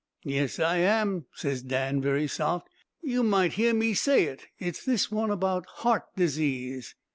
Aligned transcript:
"'Yes, 0.23 0.57
I 0.59 0.77
am,' 0.77 1.27
ses 1.35 1.61
Dan 1.61 2.01
very 2.01 2.25
soft. 2.25 2.67
'You 3.03 3.21
might 3.21 3.53
hear 3.53 3.71
me 3.71 3.93
say 3.93 4.23
it, 4.23 4.47
it's 4.57 4.83
this 4.83 5.11
one 5.11 5.29
about 5.29 5.67
heart 5.67 6.05
disease.' 6.15 6.95